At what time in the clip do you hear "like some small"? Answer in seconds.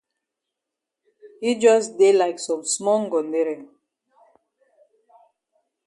2.21-2.99